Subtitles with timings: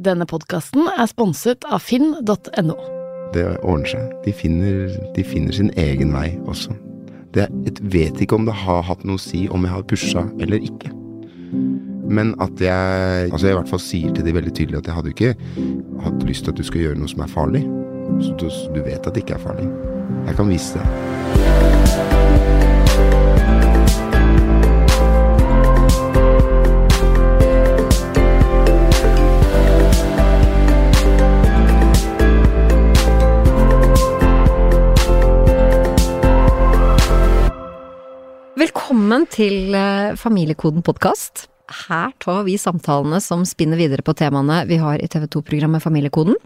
[0.00, 2.76] Denne podkasten er sponset av finn.no.
[3.34, 4.06] Det ordner seg.
[4.24, 6.72] De finner, de finner sin egen vei også.
[7.36, 10.24] Det, jeg vet ikke om det har hatt noe å si om jeg har pusha
[10.40, 10.94] eller ikke.
[12.08, 14.96] Men at jeg Altså jeg i hvert fall sier til de veldig tydelig at jeg
[14.96, 15.34] hadde ikke
[16.08, 17.64] hatt lyst til at du skal gjøre noe som er farlig.
[18.24, 19.68] Så du, du vet at det ikke er farlig.
[20.24, 21.41] Jeg kan vise det.
[39.12, 41.42] Velkommen til eh, Familiekoden podkast.
[41.82, 46.38] Her tar vi samtalene som spinner videre på temaene vi har i TV 2-programmet Familiekoden.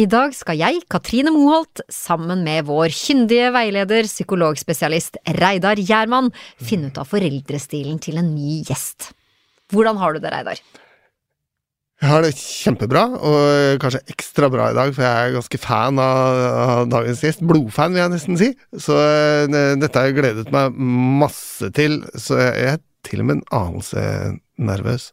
[0.00, 6.88] I dag skal jeg, Katrine Moholt, sammen med vår kyndige veileder, psykologspesialist Reidar Gjerman, finne
[6.88, 9.10] ut av foreldrestilen til en ny gjest.
[9.68, 10.64] Hvordan har du det, Reidar?
[12.02, 16.00] Jeg har det kjempebra, og kanskje ekstra bra i dag, for jeg er ganske fan
[16.02, 17.44] av, av dagens gjest.
[17.46, 18.48] Blodfan, vil jeg nesten si.
[18.74, 19.44] Så eh,
[19.78, 20.74] dette har jeg gledet meg
[21.22, 24.02] masse til, så jeg er til og med en anelse
[24.58, 25.04] nervøs.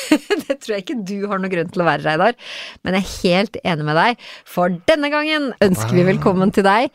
[0.46, 2.38] det tror jeg ikke du har noe grunn til å være, Reidar,
[2.80, 6.88] men jeg er helt enig med deg, for denne gangen ønsker vi velkommen til deg,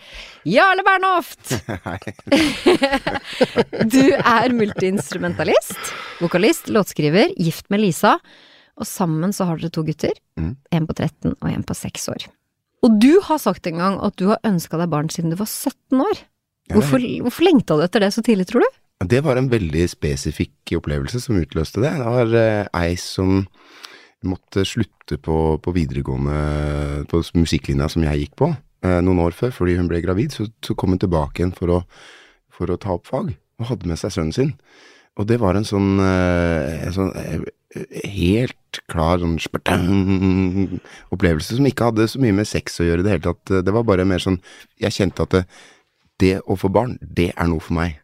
[0.50, 1.54] Jarle Bernhoft!
[3.94, 8.16] du er multiinstrumentalist, vokalist, låtskriver, gift med Lisa,
[8.80, 10.56] og sammen så har dere to gutter, Mm.
[10.72, 12.24] en på 13 og en på 6 år.
[12.84, 15.46] Og du har sagt en gang at du har ønska deg barn siden du var
[15.48, 16.24] 17 år.
[16.74, 18.80] Hvorfor, hvorfor lengta du etter det så tidlig, tror du?
[19.06, 21.92] Det var en veldig spesifikk opplevelse som utløste det.
[22.00, 23.46] Det var eh, ei som
[24.24, 28.50] måtte slutte på, på videregående, på musikklinja som jeg gikk på,
[28.86, 30.32] eh, noen år før, fordi hun ble gravid.
[30.36, 31.82] Så, så kom hun tilbake igjen for å,
[32.54, 34.54] for å ta opp fag, og hadde med seg sønnen sin.
[35.20, 40.80] Og det var en sånn, eh, sånn eh, helt klar sånn spartang,
[41.14, 43.54] opplevelse som ikke hadde så mye med sex å gjøre i det hele tatt.
[43.66, 44.40] Det var bare mer sånn
[44.82, 45.44] Jeg kjente at det,
[46.22, 48.00] det å få barn, det er noe for meg.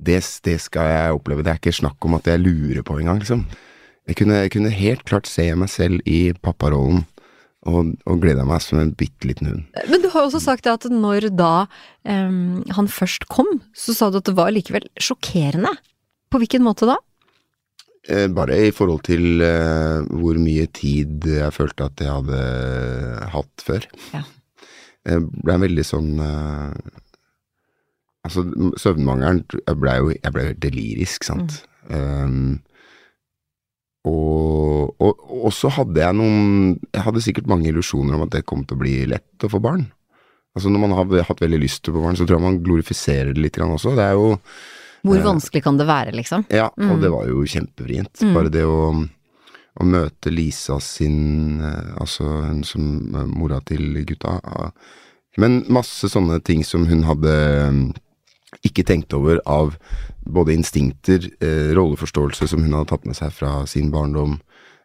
[0.00, 1.44] Det, det skal jeg oppleve.
[1.44, 3.44] Det er ikke snakk om at jeg lurer på engang, liksom.
[4.08, 7.04] Jeg kunne, jeg kunne helt klart se meg selv i papparollen,
[7.68, 9.66] og, og gleda meg som en bitte liten hund.
[9.92, 11.66] Men du har også sagt at når da
[12.08, 15.74] um, han først kom, så sa du at det var likevel sjokkerende.
[16.32, 16.96] På hvilken måte da?
[18.08, 22.40] Eh, bare i forhold til eh, hvor mye tid jeg følte at jeg hadde
[23.34, 23.86] hatt før.
[24.14, 24.22] Ja.
[25.10, 26.96] Jeg ble veldig sånn eh,
[28.20, 28.42] Altså,
[28.76, 31.62] søvnmangelen Jeg ble jo jeg ble delirisk, sant.
[31.88, 32.58] Um,
[34.04, 38.44] og, og, og så hadde jeg noen Jeg hadde sikkert mange illusjoner om at det
[38.48, 39.86] kom til å bli lett å få barn.
[40.52, 42.60] Altså Når man har hatt veldig lyst til å få barn, så tror jeg man
[42.64, 43.96] glorifiserer det litt også.
[43.96, 44.36] Det er jo
[45.02, 46.44] Hvor Eh, vanskelig kan det være, liksom?
[46.50, 46.90] ja, Mm.
[46.92, 48.20] og det var jo kjempevrient.
[48.22, 48.34] Mm.
[48.34, 49.08] Bare det å,
[49.80, 54.72] å møte Lisa sin eh, Altså hun som eh, mora til gutta.
[55.38, 57.94] Men masse sånne ting som hun hadde
[58.66, 59.76] ikke tenkt over av
[60.26, 64.40] både instinkter, eh, rolleforståelse som hun hadde tatt med seg fra sin barndom,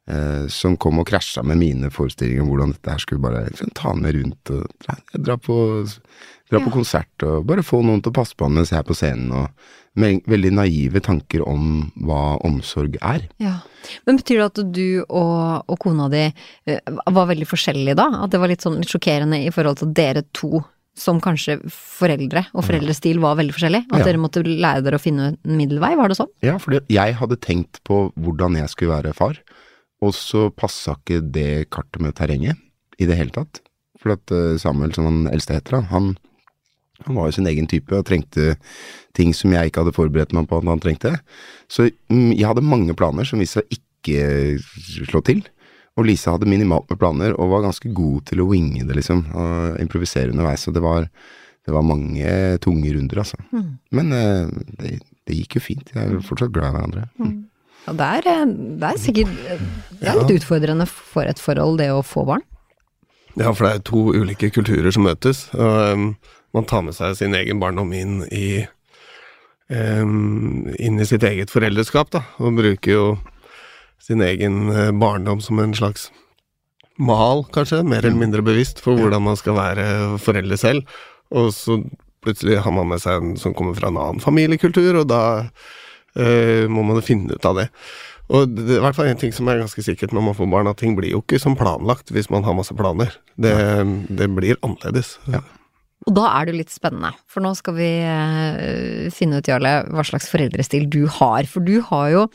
[0.08, 3.74] eh, som kom og krasja med mine forestillinger om hvordan dette her skulle bare liksom,
[3.74, 5.58] ta med rundt og dra, dra på
[6.46, 6.76] Dra på Ja.
[6.76, 9.32] konsert og bare få noen til å passe på han mens jeg er på scenen.
[9.34, 9.50] og
[9.96, 13.26] med veldig naive tanker om hva omsorg er.
[13.40, 13.58] Ja.
[14.08, 16.24] Men betyr det at du og, og kona di
[16.68, 16.80] eh,
[17.16, 18.10] var veldig forskjellige da?
[18.26, 20.64] At det var litt sånn litt sjokkerende i forhold til dere to
[20.96, 23.82] som kanskje foreldre og foreldrestil var veldig forskjellig?
[23.92, 24.06] At Ja.
[24.08, 26.32] dere måtte lære dere å finne en middelvei, var det sånn?
[26.46, 29.40] Ja, for jeg hadde tenkt på hvordan jeg skulle være far,
[30.02, 32.56] og så passa ikke det kartet med terrenget
[33.00, 33.60] i det hele tatt.
[34.00, 36.14] For at eh, Samuel, som han eldste heter, han,
[37.06, 38.56] han var jo sin egen type og trengte
[39.16, 41.14] ting som jeg ikke hadde forberedt meg på at han trengte.
[41.72, 45.46] Så mm, jeg hadde mange planer som viste seg ikke slå til.
[45.96, 49.24] Og Lisa hadde minimalt med planer og var ganske god til å winge det, liksom.
[49.32, 50.66] Og improvisere underveis.
[50.68, 51.08] Så det var,
[51.64, 52.32] det var mange
[52.64, 53.40] tunge runder, altså.
[53.56, 53.70] Mm.
[53.96, 55.94] Men eh, det, det gikk jo fint.
[55.96, 57.06] Jeg er fortsatt glad i hverandre.
[57.22, 57.38] Mm.
[57.86, 58.44] Og det er, eh,
[58.82, 59.64] det er sikkert eh,
[60.02, 62.44] det er litt utfordrende for et forhold, det å få barn.
[63.35, 65.46] Ja, for det er to ulike kulturer som møtes.
[65.56, 66.06] Og um,
[66.55, 68.66] man tar med seg sin egen barndom inn i
[69.69, 72.23] um, inn i sitt eget foreldreskap, da.
[72.40, 73.07] Og bruker jo
[74.05, 76.11] sin egen eh, barndom som en slags
[77.02, 79.85] mal, kanskje, mer eller mindre bevisst, for hvordan man skal være
[80.22, 80.97] foreldre selv.
[81.35, 81.79] Og så
[82.25, 86.66] plutselig har man med seg en som kommer fra en annen familiekultur, og da uh,
[86.72, 87.67] må man finne ut av det.
[88.34, 90.49] Og det er i hvert fall en ting som er ganske sikkert når man får
[90.53, 93.13] barn, at ting blir jo ikke som planlagt hvis man har masse planer.
[93.37, 93.53] Det,
[94.09, 95.17] det blir annerledes.
[96.05, 99.79] Og da er det jo litt spennende, for nå skal vi eh, finne ut, Jarle,
[99.90, 101.47] hva slags foreldrestil du har.
[101.49, 102.25] For du har jo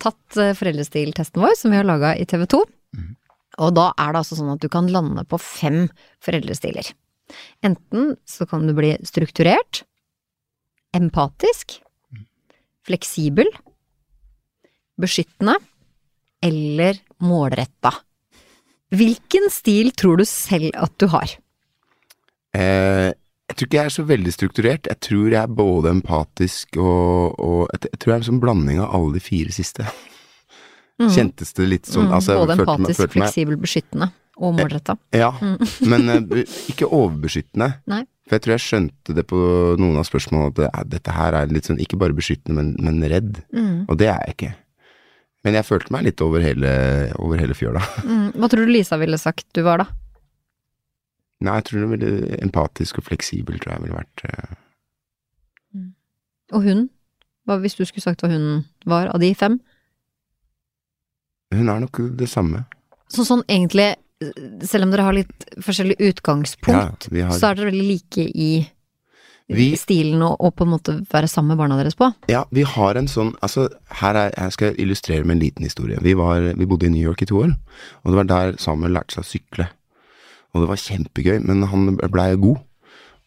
[0.00, 2.62] tatt eh, foreldrestiltesten vår, som vi har laga i TV 2.
[3.60, 5.84] Og da er det altså sånn at du kan lande på fem
[6.24, 6.88] foreldrestiler.
[7.64, 9.82] Enten så kan du bli strukturert,
[10.96, 11.76] empatisk,
[12.88, 13.48] fleksibel,
[15.00, 15.58] beskyttende
[16.42, 17.92] eller målretta.
[18.92, 21.36] Hvilken stil tror du selv at du har?
[22.56, 23.10] Eh,
[23.52, 24.86] jeg tror ikke jeg er så veldig strukturert.
[24.88, 28.40] Jeg tror jeg er både empatisk og, og jeg, jeg tror jeg er en sånn
[28.42, 29.84] blanding av alle de fire siste.
[31.02, 34.10] Kjentes det litt sånn Mm, altså, både empatisk, meg- fleksibel, beskyttende
[34.42, 34.94] og målretta.
[35.16, 35.32] Ja,
[35.90, 37.72] men eh, ikke overbeskyttende.
[37.90, 38.04] Nei.
[38.28, 39.38] For jeg tror jeg skjønte det på
[39.82, 42.76] noen av spørsmålene at det, er- dette her er litt sånn ikke bare beskyttende, men,
[42.78, 43.42] men redd.
[43.52, 43.88] Mm.
[43.90, 44.52] Og det er jeg ikke.
[45.42, 46.70] Men jeg følte meg litt over hele,
[47.18, 47.82] over hele fjøla.
[48.06, 48.28] Mm.
[48.38, 49.88] Hva tror du Lisa ville sagt du var, da?
[51.42, 54.56] Nei, jeg tror det er veldig empatisk og fleksibel, tror jeg ville vært eh,
[56.52, 56.82] Og hun?
[57.48, 59.56] Hva hvis du skulle sagt hva hun var av de fem?
[61.52, 62.64] Hun er nok det samme.
[63.12, 63.90] Så sånn egentlig,
[64.64, 68.52] selv om dere har litt forskjellig utgangspunkt, Ja, har, så er dere veldig like i
[69.52, 72.06] Vi- stilen og, og på en måte være sammen med barna deres på?
[72.30, 73.66] ja, vi har en sånn Altså,
[74.00, 75.98] her er, jeg skal illustrere med en liten historie.
[76.00, 77.50] Vi, var, vi bodde i New York i to år,
[78.04, 79.68] og det var der Samuel lærte seg å sykle.
[80.52, 82.60] Og det var kjempegøy, men han blei god.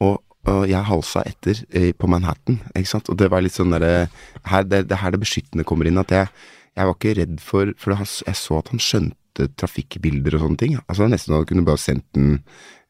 [0.06, 3.10] Og, og jeg halsa etter eh, på Manhattan, ikke sant.
[3.10, 4.08] Og det var litt sånn derre
[4.52, 6.02] her, det, er her det beskyttende kommer inn.
[6.02, 6.32] At jeg,
[6.78, 10.80] jeg var ikke redd for For jeg så at han skjønte trafikkbilder og sånne ting.
[10.86, 12.40] Altså Nesten hadde kunne bare sendt den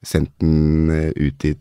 [0.06, 1.56] Sendt den eh, ut i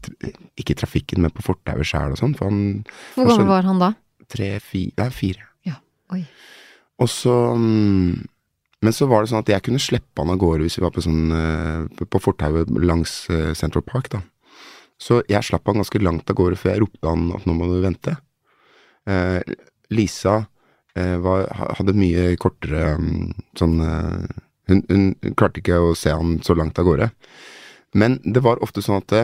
[0.60, 2.34] Ikke trafikken, men på fortauet sjæl og sånn.
[2.36, 2.82] For han
[3.14, 3.94] Hvor gammel var han da?
[4.28, 5.46] tre, fire Nei, fire.
[5.68, 5.78] Ja,
[6.12, 6.22] oi.
[7.02, 8.24] Og så mm,
[8.84, 10.92] Men så var det sånn at jeg kunne slippe han av gårde hvis vi var
[10.94, 14.20] på sånn eh, på- fortauet langs eh, Central Park, da.
[15.00, 17.66] Så jeg slapp han ganske langt av gårde før jeg ropte han at nå må
[17.72, 18.14] du vente.
[19.10, 19.40] Eh,
[19.94, 20.44] Lisa
[20.94, 26.78] var, hadde mye kortere mm, sånn hun, hun klarte ikke å se han så langt
[26.78, 27.08] av gårde.
[27.98, 29.14] Men det var ofte sånn at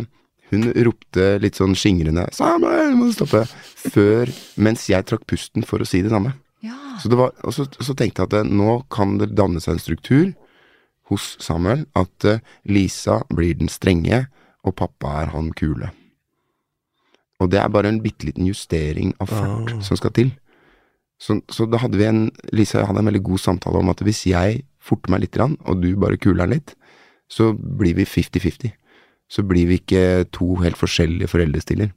[0.51, 3.45] hun ropte litt sånn skingrende 'Samuel, må du stoppe!'
[3.95, 6.35] før Mens jeg trakk pusten for å si det samme.
[7.01, 9.83] Så det var, så, så tenkte jeg at eh, nå kan det danne seg en
[9.83, 10.27] struktur
[11.11, 14.27] hos Samuel at eh, Lisa blir den strenge,
[14.61, 15.89] og pappa er han kule.
[17.41, 19.81] Og det er bare en bitte liten justering av fart oh.
[19.85, 20.35] som skal til.
[21.21, 22.27] Så, så da hadde vi en
[22.57, 25.95] Lisa hadde en veldig god samtale om at hvis jeg forter meg litt, og du
[26.01, 26.75] bare kuler den litt,
[27.31, 28.73] så blir vi 50-50.
[29.31, 31.93] Så blir vi ikke to helt forskjellige foreldrestiller.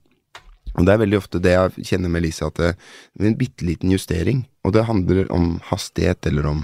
[0.73, 3.65] Og det er veldig ofte det jeg kjenner med Lisa, at det er en bitte
[3.67, 6.63] liten justering, og det handler om hastighet eller om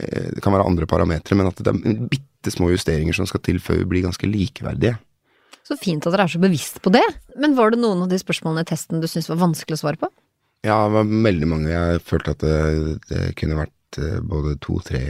[0.00, 3.42] eh, Det kan være andre parametere, men at det er bitte små justeringer som skal
[3.44, 4.96] til før vi blir ganske likeverdige.
[5.68, 7.04] Så fint at dere er så bevisst på det.
[7.36, 10.00] Men var det noen av de spørsmålene i testen du syntes var vanskelig å svare
[10.00, 10.08] på?
[10.66, 15.02] Ja, det var veldig mange jeg følte at det, det kunne vært eh, både to-tre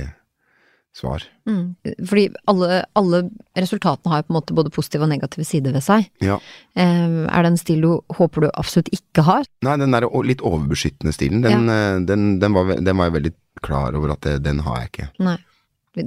[0.98, 1.24] svar.
[1.48, 1.76] Mm.
[2.10, 3.22] Fordi alle, alle
[3.56, 6.08] resultatene har jo på en måte både positive og negative sider ved seg.
[6.24, 6.38] Ja.
[6.78, 9.48] Eh, er det en stil du håper du absolutt ikke har?
[9.66, 11.98] Nei, den der litt overbeskyttende stilen, den, ja.
[12.08, 13.34] den, den, var, den var jeg veldig
[13.64, 15.10] klar over at det, den har jeg ikke.
[15.24, 15.38] Nei.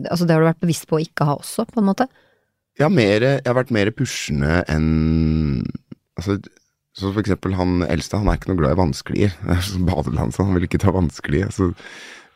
[0.08, 2.08] Altså det har du vært bevisst på å ikke ha også, på en måte?
[2.80, 5.64] Har, mer, jeg har vært mer pushende enn
[6.20, 6.36] Altså,
[6.94, 9.30] så for eksempel han eldste, han er ikke noe glad i vanskelige.
[9.88, 11.48] Badeland, så han vil ikke ta vanskelige.
[11.56, 11.72] Så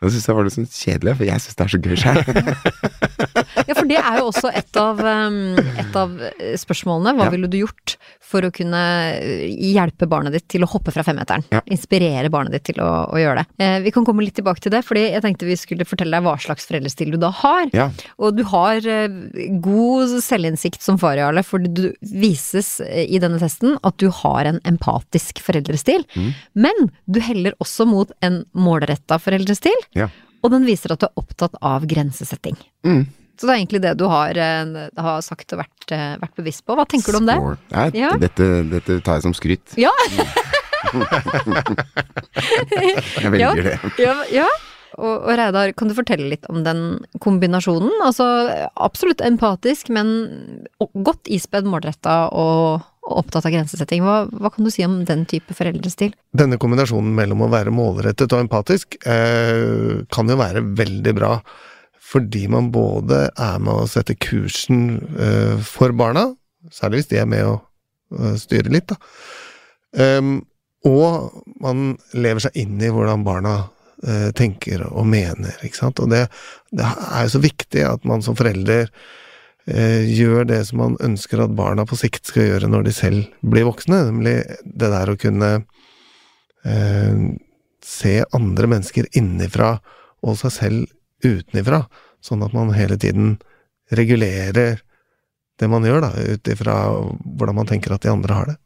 [0.05, 2.21] det syns jeg var litt sånn kjedelig, for jeg syns det er så gøy sjøl.
[3.65, 7.13] Ja, for det er jo også et av, um, et av eh, spørsmålene.
[7.17, 7.31] Hva Ja.
[7.33, 8.79] ville du gjort for å kunne
[9.15, 11.43] eh, hjelpe barnet ditt til å hoppe fra femmeteren?
[11.53, 11.61] Ja.
[11.73, 13.45] Inspirere barnet ditt til å, å gjøre det.
[13.63, 16.25] Eh, vi kan komme litt tilbake til det, fordi jeg tenkte vi skulle fortelle deg
[16.27, 17.71] hva slags foreldrestil du da har.
[17.75, 17.87] Ja.
[18.21, 19.17] Og du har eh,
[19.65, 24.59] god selvinnsikt som far, Jarle, for du vises i denne testen at du har en
[24.67, 26.05] empatisk foreldrestil.
[26.15, 26.29] Mm.
[26.67, 30.09] Men du heller også mot en målretta foreldrestil, Ja.
[30.43, 32.57] og den viser at du er opptatt av grensesetting.
[32.85, 33.05] Mm.
[33.35, 36.63] Så det er egentlig det du har, eh, har sagt og vært, eh, vært bevisst
[36.67, 36.75] på.
[36.77, 37.35] Hva tenker du om det?
[37.73, 38.13] Nei, Ja.
[38.17, 39.75] dette, dette tar jeg som skryt.
[39.75, 39.91] Ja,
[43.21, 43.75] Jeg velger det.
[44.01, 44.47] ja, ja.
[44.95, 47.91] Og, og Reidar, kan du fortelle litt om den kombinasjonen?
[48.05, 48.23] Altså
[48.79, 50.13] absolutt empatisk, men
[51.03, 54.03] godt ispedd, målretta og opptatt av grensesetting.
[54.05, 56.15] Hva, hva kan du si om den type foreldrestil?
[56.35, 61.35] Denne kombinasjonen mellom å være målrettet og empatisk eh, kan jo være veldig bra.
[62.05, 66.29] Fordi man både er med å sette kursen eh, for barna,
[66.73, 68.99] særlig hvis de er med å eh, styre litt, da.
[69.95, 70.41] Um,
[70.85, 73.55] og man lever seg inn i hvordan barna
[74.05, 76.01] eh, tenker og mener, ikke sant.
[76.03, 76.25] Og det,
[76.75, 78.91] det er jo så viktig at man som forelder
[79.65, 83.65] gjør det som man ønsker at barna på sikt skal gjøre når de selv blir
[83.65, 85.51] voksne, nemlig det der å kunne
[86.65, 87.23] eh,
[87.85, 89.75] se andre mennesker innifra
[90.25, 91.85] og seg selv utenifra,
[92.21, 93.37] sånn at man hele tiden
[93.93, 94.81] regulerer
[95.59, 98.57] det man gjør, da, ut ifra hvordan man tenker at de andre har det.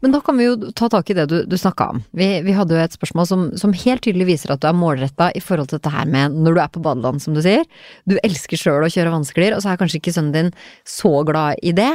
[0.00, 2.02] Men da kan vi jo ta tak i det du, du snakka om.
[2.16, 5.30] Vi, vi hadde jo et spørsmål som, som helt tydelig viser at du er målretta
[5.36, 7.64] i forhold til dette her med når du er på badeland, som du sier.
[8.08, 10.52] Du elsker sjøl å kjøre vanskeligere, og så er kanskje ikke sønnen din
[10.88, 11.92] så glad i det.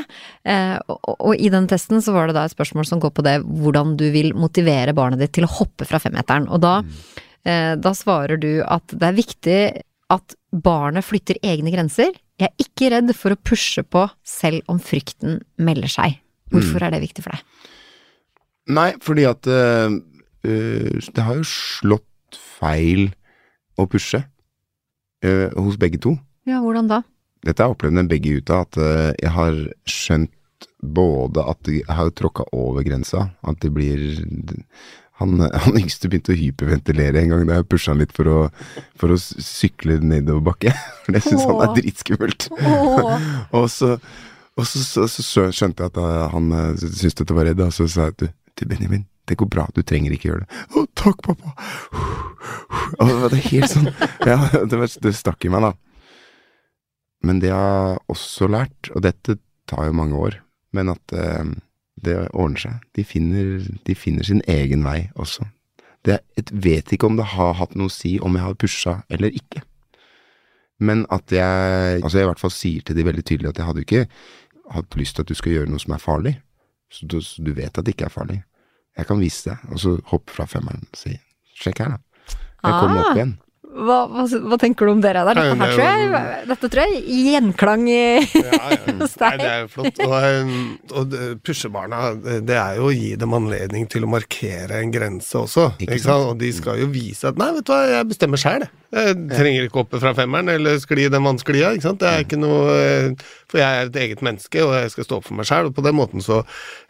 [0.48, 3.26] Eh, og, og, i den testen så var det da et spørsmål som går på
[3.28, 6.50] det hvordan du vil motivere barnet ditt til å hoppe fra femmeteren.
[6.52, 6.80] Og da,
[7.46, 9.62] eh, da svarer du at det er viktig
[10.12, 12.12] at barnet flytter egne grenser.
[12.42, 16.18] Jeg er ikke redd for å pushe på selv om frykten melder seg.
[16.52, 17.61] Hvorfor er det viktig for deg?
[18.70, 19.98] Nei, fordi at øh,
[20.44, 23.10] det har jo slått feil
[23.80, 24.22] å pushe
[25.26, 26.16] øh, hos begge to.
[26.50, 27.02] Ja, hvordan da?
[27.42, 30.38] Dette har jeg opplevd med begge gutta, at øh, jeg har skjønt
[30.82, 34.02] både at de har tråkka over grensa, at de blir
[35.22, 38.40] han, han yngste begynte å hyperventilere en gang da jeg pusha han litt for å,
[38.98, 40.74] for å sykle nedoverbakke.
[41.06, 42.48] For det syns han er dritskummelt.
[43.58, 43.96] Og så,
[44.60, 48.10] og så, så, så, skjønte jeg at han syntes dette var redd, og så sa
[48.10, 48.28] jeg at du,
[48.60, 50.62] du Benjamin, det går bra, du trenger ikke gjøre det.
[50.76, 51.54] Å, takk, pappa.
[53.00, 53.90] Og det var helt sånn
[54.28, 55.74] Ja, det, det stakk i meg, da.
[57.26, 59.38] Men det jeg har også lært, og dette
[59.70, 60.40] tar jo mange år,
[60.76, 61.54] men at eh,
[62.02, 62.86] det ordner seg.
[62.98, 65.46] De finner, de finner sin egen vei også.
[66.06, 68.96] Det, jeg vet ikke om det har hatt noe å si om jeg har pusha
[69.14, 69.62] eller ikke.
[70.82, 73.68] Men at jeg Altså, jeg i hvert fall sier til de veldig tydelig at jeg
[73.68, 74.06] hadde ikke
[74.74, 76.34] hatt lyst til at du skal gjøre noe som er farlig.
[76.92, 78.42] Så du, så du vet at det ikke er farlig.
[79.00, 81.14] Jeg kan vise deg, og så hoppe fra femmeren og si
[81.62, 82.02] sjekk her, da.
[82.62, 83.08] Jeg kommer Ah.
[83.10, 83.38] opp igjen.
[83.72, 85.38] Hva, hva, hva tenker du om dere der?
[85.40, 88.80] Dette, her tror jeg, dette tror jeg gjenklang i Ja, ja.
[89.00, 89.40] Hos Nei, deg.
[89.40, 90.02] det er jo flott.
[90.04, 90.52] Og, eh,
[91.00, 91.16] og
[91.48, 92.02] pushebarna,
[92.44, 95.70] det er jo å gi dem anledning til å markere en grense også.
[95.80, 96.28] Ikke Ikke sant?
[96.34, 98.76] Og de skal jo vise at nei, vet du hva, jeg bestemmer sjæl, jeg.
[98.92, 102.02] Jeg trenger ikke hoppe fra femmeren eller skli den vannsklia, ikke sant.
[102.02, 105.20] Det er ikke noe eh, For jeg er et eget menneske, og jeg skal stå
[105.20, 106.42] opp for meg sjæl, og på den måten så,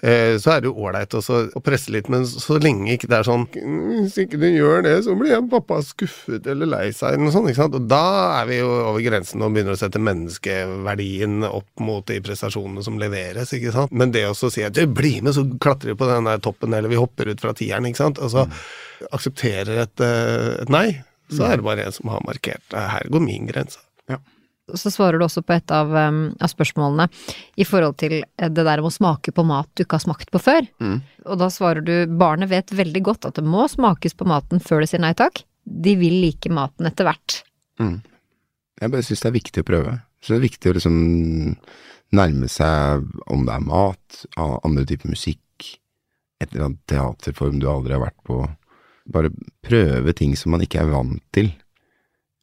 [0.01, 3.27] eh, så er det jo ålreit å presse litt, men så lenge ikke det er
[3.29, 7.15] sånn «Mm, Hvis ikke du gjør det, så blir jeg pappa skuffet eller lei seg,
[7.15, 7.77] eller noe sånt, ikke sant.
[7.77, 8.01] Og da
[8.39, 12.97] er vi jo over grensen og begynner å sette menneskeverdien opp mot de prestasjonene som
[13.01, 13.93] leveres, ikke sant.
[13.93, 16.73] Men det å si at du, bli med, så klatrer vi på den der toppen,
[16.73, 18.21] eller vi hopper ut fra tieren, ikke sant.
[18.21, 18.47] Og så
[19.13, 20.87] aksepterer et, eh, et nei,
[21.31, 23.79] så er det bare en som har markert her går min grense.
[24.77, 27.07] Så svarer du også på et av, um, av spørsmålene
[27.59, 30.31] i forhold til eh, det der med å smake på mat du ikke har smakt
[30.31, 30.67] på før.
[30.83, 31.01] Mm.
[31.27, 34.83] Og da svarer du barnet vet veldig godt at det må smakes på maten før
[34.83, 35.43] det sier nei takk.
[35.65, 37.41] De vil like maten etter hvert.
[37.81, 37.99] Mm.
[38.81, 39.97] Jeg bare syns det er viktig å prøve.
[40.21, 40.95] Så det er viktig å liksom
[42.17, 45.69] nærme seg om det er mat, andre typer musikk,
[46.41, 48.41] et eller annet teaterform du aldri har vært på.
[49.11, 49.31] Bare
[49.65, 51.51] prøve ting som man ikke er vant til.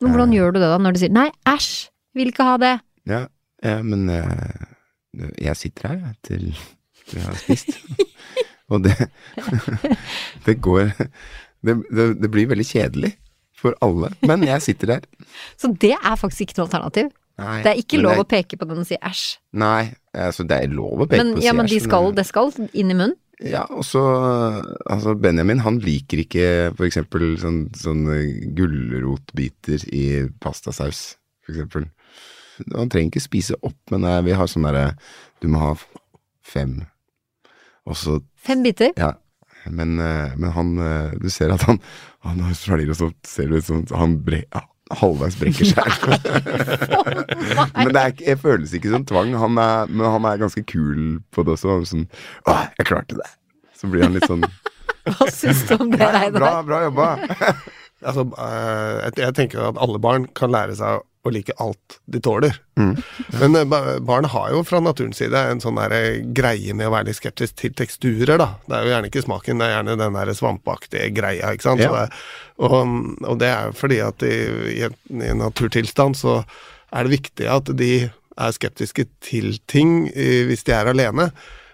[0.03, 0.39] Men hvordan Eh.
[0.39, 1.71] gjør du det da, når du sier nei, æsj,
[2.15, 2.75] vil ikke ha det?
[3.09, 3.23] Ja,
[3.63, 4.67] eh, men eh,
[5.43, 6.45] jeg sitter her jeg, til
[7.15, 7.73] jeg har spist.
[8.71, 8.95] Og det
[10.47, 10.93] Det går
[11.65, 13.15] det, det, det blir veldig kjedelig
[13.59, 15.07] for alle, men jeg sitter der.
[15.61, 17.09] Så det er faktisk ikke noe alternativ.
[17.39, 19.25] Nei, Det er ikke lov lov å peke på den og si æsj.
[19.59, 22.27] Nei, altså det er lov å peke Men, på ja, men de skal, men, det
[22.27, 23.15] skal inn i munnen.
[23.45, 24.01] Ja, og så
[24.91, 26.47] Altså, Benjamin han liker ikke
[26.89, 28.19] eksempel sånn, sånne
[28.59, 31.15] gulrotbiter i pastasaus,
[31.45, 31.87] for eksempel.
[32.75, 34.91] Han trenger ikke spise opp, men eh, vi har sånn derre
[35.39, 35.73] Du må ha
[36.43, 36.81] fem.
[37.87, 38.91] Og så Fem biter.
[38.99, 39.15] Ja.
[39.71, 41.79] Men, eh, men han eh, Du ser at han
[42.27, 44.65] Han har svelger, og så ser det ut som han bre, ja,
[44.97, 45.89] halvveis brekker seg.
[47.77, 49.35] men det er, ikke- jeg føles ikke som tvang.
[49.39, 51.75] Han er, men han er ganske kul på det også.
[51.75, 52.07] Han er Sånn
[52.49, 53.29] Å, jeg klarte det.
[53.79, 54.43] Så blir han litt sånn
[55.09, 56.39] Hva syns du om det, Reidar?
[56.41, 57.11] Bra, bra jobba.
[57.99, 62.21] Altså, eh, jeg- jeg tenker at alle barn kan lære seg å like alt de
[62.25, 62.57] tåler.
[62.81, 62.95] Mm.
[63.41, 66.95] Men eh, barn har jo fra naturens side en sånn der eh, greie med å
[66.95, 68.51] være litt skeptisk til teksturer, da.
[68.67, 71.85] Det er jo gjerne ikke smaken, det er gjerne den der svampeaktige greia, ikke sant.
[71.85, 72.07] Så Ja.
[72.07, 72.23] det,
[72.59, 72.75] og,
[73.29, 74.35] og det er fordi at i,
[74.75, 76.41] i, en, i en naturtilstand så
[76.91, 77.93] er det viktig at de
[78.39, 81.31] er skeptiske til ting eh, hvis de er alene.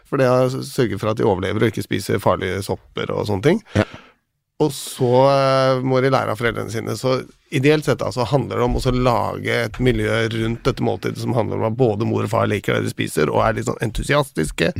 [0.08, 0.28] For det
[0.68, 3.62] sørger for at de overlever og ikke spiser farlige sopper og sånne ting.
[3.74, 3.86] Ja.
[4.62, 6.94] Og så eh, må de lære av foreldrene sine.
[6.98, 7.16] Så
[7.54, 11.58] ideelt sett altså handler det om å lage et miljø rundt dette måltidet som handler
[11.58, 14.70] om at både mor og far liker det de spiser, og er litt sånn entusiastiske.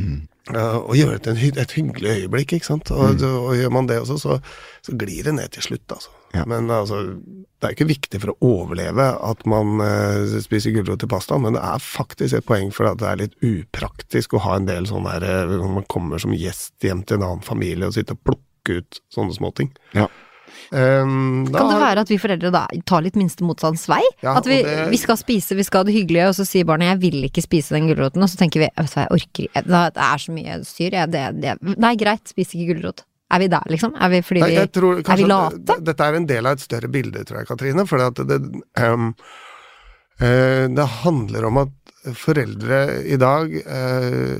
[0.55, 2.93] eh, og gjøre det til et hyggelig øyeblikk, ikke sant.
[2.95, 4.39] Og, og gjør man det også, så,
[4.85, 6.15] så glir det ned til slutt, altså.
[6.35, 6.47] Ja.
[6.51, 7.01] Men altså,
[7.59, 11.55] det er ikke viktig for å overleve at man uh, spiser gulrot til pasta, men
[11.55, 14.87] det er faktisk et poeng for at det er litt upraktisk å ha en del
[14.89, 18.43] sånn der Når man kommer som gjest hjem til en annen familie og sitter og
[18.65, 19.71] plukke ut sånne småting.
[19.93, 20.07] Ja.
[20.71, 24.01] Um, da Kan det være at vi foreldre da tar litt minste motstands vei?
[24.23, 26.65] Ja, at vi, det- vi skal spise, vi skal ha det hyggelige, og så sier
[26.65, 29.11] barnet 'jeg vil ikke spise den gulroten', og så tenker vi 'vet du hva, jeg
[29.11, 33.03] orker ikke, det er så mye styr', jeg, det, det, nei greit, spis ikke gulrot.
[33.31, 33.93] Er vi der, liksom?
[33.99, 35.81] Er vi fordi Nei, vi tror Er vi late?
[35.81, 37.85] Dette er en del av et større bilde, tror jeg, Katrine.
[37.87, 39.15] For det, det, ehm,
[40.21, 41.69] eh, det handler om at
[42.13, 44.37] foreldre i dag eh,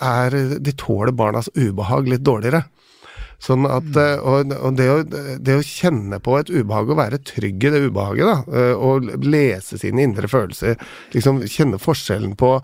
[0.00, 0.30] er
[0.64, 2.64] De tåler barnas ubehag litt dårligere.
[3.40, 5.00] Sånn at, eh, og, og det, å,
[5.40, 9.08] det å kjenne på et ubehag og være trygg i det ubehaget, da, eh, og
[9.24, 10.76] lese sine indre følelser,
[11.16, 12.58] liksom kjenne forskjellen på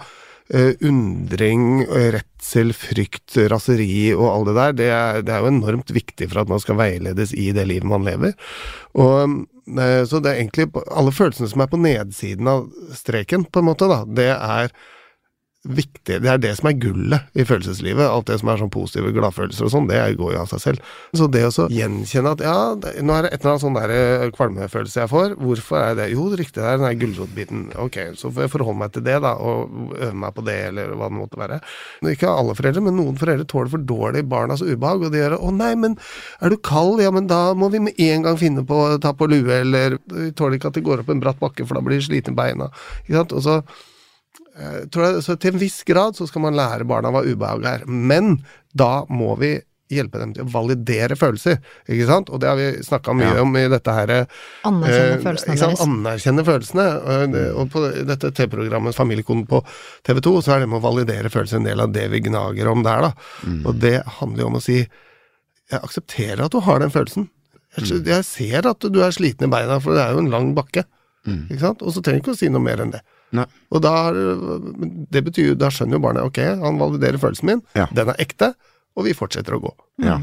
[0.46, 1.80] Uh, undring,
[2.14, 6.44] redsel, frykt, raseri og alt det der, det er, det er jo enormt viktig for
[6.44, 8.36] at man skal veiledes i det livet man lever.
[8.94, 13.58] Og uh, Så det er egentlig alle følelsene som er på nedsiden av streken, på
[13.58, 14.70] en måte, da, det er
[15.66, 16.18] viktig.
[16.22, 18.04] Det er det som er gullet i følelseslivet.
[18.06, 20.92] Alt det som er sånn positive gladfølelser og sånn, det går jo av seg selv.
[21.16, 23.94] Så det å gjenkjenne at ja, det, nå er det et eller annet sånn der
[23.94, 27.64] eh, kvalmefølelse jeg får, hvorfor er det Jo, riktig, det er den der gulrotbiten.
[27.82, 30.94] Ok, så får jeg forholde meg til det, da, og øve meg på det, eller
[30.94, 31.60] hva det måtte være.
[32.12, 35.52] Ikke alle foreldre, men noen foreldre tåler for dårlig barnas ubehag, og de gjør 'Å
[35.56, 35.98] nei, men
[36.40, 37.02] er du kald?
[37.02, 39.98] Ja, men da må vi med en gang finne på å ta på lue', eller
[40.06, 42.36] 'Vi tåler ikke at de går opp en bratt bakke, for da blir de slitne
[42.36, 42.70] beina'.
[43.04, 43.32] Ikke sant?
[43.32, 43.62] Og så
[44.56, 47.86] jeg, så til en viss grad så skal man lære barna hva ubehag er.
[47.86, 48.38] Men
[48.76, 49.56] da må vi
[49.92, 52.30] hjelpe dem til å validere følelser, ikke sant?
[52.34, 53.42] Og det har vi snakka mye Ja.
[53.44, 55.76] om i dette her Anerkjenne anerkjenner følelsene ikke sant?
[55.78, 55.86] deres?
[55.86, 56.86] Anerkjenne følelsene.
[57.54, 59.60] Og, på dette TV-programmet Familiekoden på
[60.08, 62.66] TV 2, så er det med å validere følelser en del av det vi gnager
[62.72, 63.12] om der, da.
[63.62, 64.80] Og det handler jo om å si
[65.70, 67.28] Jeg aksepterer at du har den følelsen.
[67.76, 70.52] Jeg, jeg ser at du er sliten i beina, for det er jo en lang
[70.54, 70.82] bakke.
[71.26, 71.82] Ikke sant?
[71.82, 73.00] Og så trenger du ikke å si noe mer enn det.
[73.34, 73.44] Nei.
[73.74, 73.94] Og da,
[75.10, 77.88] det betyr, da skjønner jo barnet ok, han validerer følelsen min, Ja.
[77.92, 78.52] den er ekte,
[78.96, 79.72] og vi fortsetter å gå.
[80.04, 80.20] Ja.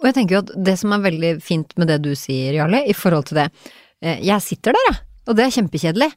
[0.00, 2.80] Og jeg tenker jo at det som er veldig fint med det du sier, Jarle,
[2.90, 3.50] i forhold til det
[4.02, 4.98] eh, Jeg sitter der, jeg.
[5.30, 6.08] Og det er kjempekjedelig.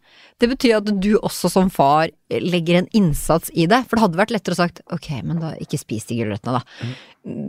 [0.41, 3.83] Det betyr at du også som far legger en innsats i det.
[3.85, 6.87] For det hadde vært lettere å sagt ok, men da ikke spis de gulrøttene, da.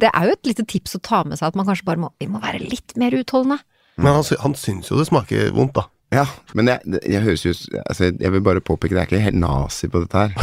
[0.02, 2.10] Det er jo et lite tips å ta med seg at man kanskje bare må,
[2.20, 3.62] vi må være litt mer utholdende.
[3.96, 5.87] Men han, han syns jo det smaker vondt, da.
[6.14, 6.24] Ja,
[6.55, 9.88] men jeg, jeg høres jo altså, Jeg vil bare påpeke, det er ikke helt nazi
[9.90, 10.35] på dette her.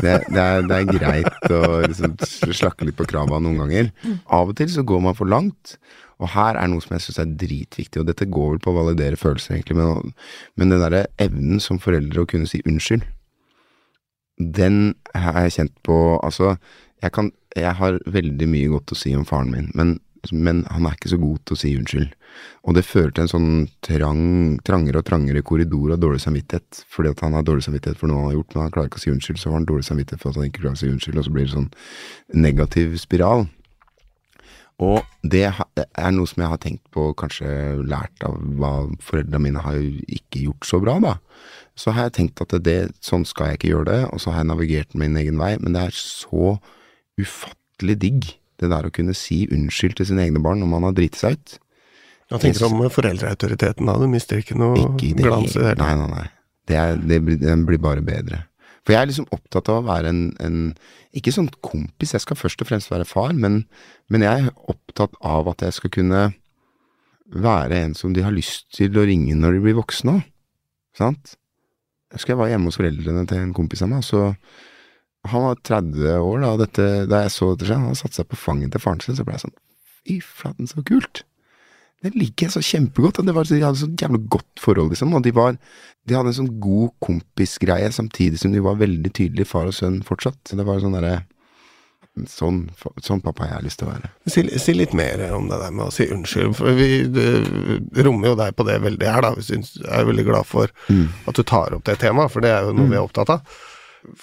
[0.00, 2.14] Det, det, er, det er greit å liksom
[2.56, 3.90] slakke litt på krava noen ganger.
[4.32, 5.76] Av og til så går man for langt.
[6.20, 8.76] Og her er noe som jeg syns er dritviktig, og dette går vel på å
[8.76, 10.12] validere følelser, egentlig, men,
[10.60, 13.06] men den derre evnen som foreldre å kunne si unnskyld,
[14.40, 16.54] den har jeg kjent på Altså,
[17.02, 19.98] jeg kan Jeg har veldig mye godt å si om faren min, men,
[20.32, 22.12] men han er ikke så god til å si unnskyld.
[22.68, 23.52] Og det fører til en sånn
[23.84, 28.10] trang, trangere og trangere korridor av dårlig samvittighet, fordi at han har dårlig samvittighet for
[28.10, 29.86] noe han har gjort, men han klarer ikke å si unnskyld, så har han dårlig
[29.88, 31.72] samvittighet for at han ikke klarer å si unnskyld, og så blir det sånn
[32.48, 33.46] negativ spiral.
[34.80, 37.48] Og det er noe som jeg har tenkt på, kanskje
[37.84, 38.72] lært av hva
[39.04, 41.16] foreldrene mine har ikke gjort så bra, da.
[41.76, 44.42] Så har jeg tenkt at det, sånn skal jeg ikke gjøre det, og så har
[44.42, 46.56] jeg navigert min egen vei, men det er så
[47.20, 50.96] ufattelig digg, det der å kunne si unnskyld til sine egne barn når man har
[50.96, 51.54] driti seg ut.
[52.30, 53.96] Hva tenker du om foreldreautoriteten da?
[53.98, 56.28] Du mister ikke noe Ikke det glans i det hele Nei, nei, nei.
[56.70, 58.44] Det, er, det blir, den blir bare bedre.
[58.86, 60.60] For jeg er liksom opptatt av å være en, en
[61.16, 63.64] Ikke sånn kompis, jeg skal først og fremst være far, men,
[64.12, 66.28] men jeg er opptatt av at jeg skal kunne
[67.30, 70.26] være en som de har lyst til å ringe når de blir voksne òg.
[70.98, 71.36] Sant?
[72.10, 74.32] Jeg husker jeg var hjemme hos foreldrene til en kompis av meg, så
[75.30, 78.30] han var 30 år da, dette, da jeg så dette skje, han hadde satt seg
[78.30, 79.58] på fanget til faren sin, så ble jeg sånn
[80.00, 81.22] Fy flaten, så kult!
[82.00, 83.20] Det liker jeg så kjempegodt.
[83.26, 85.12] det var, De hadde så jævlig godt forhold, liksom.
[85.14, 85.58] Og de, var,
[86.08, 90.00] de hadde en sånn god kompisgreie, samtidig som de var veldig tydelige far og sønn
[90.06, 90.40] fortsatt.
[90.48, 91.20] Så Det var sånn derre
[92.28, 92.62] sånn,
[93.04, 94.10] sånn pappa jeg har lyst til å være.
[94.32, 98.38] Si, si litt mer om det der med å si unnskyld, for vi rommer jo
[98.40, 99.34] deg på det veldig her, da.
[99.36, 102.66] Vi synes, er veldig glad for at du tar opp det temaet, for det er
[102.66, 103.56] jo noe vi er opptatt av.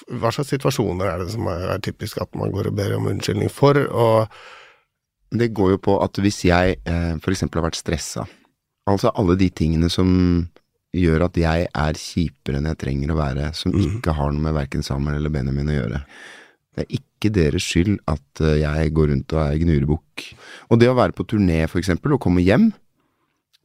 [0.10, 3.10] Hva slags situasjoner er det som er, er typisk at man går og ber om
[3.14, 3.78] unnskyldning for?
[3.78, 4.40] Og
[5.32, 8.24] Det går jo på at hvis jeg eh, eksempel har vært stressa,
[8.88, 10.10] altså alle de tingene som
[10.96, 14.56] gjør at jeg er kjipere enn jeg trenger å være, som ikke har noe med
[14.56, 16.02] verken Samuel eller Benjamin å gjøre.
[16.78, 20.28] Det er ikke deres skyld at eh, jeg går rundt og er gnurebukk.
[20.72, 22.70] Og det å være på turné, for eksempel, og komme hjem,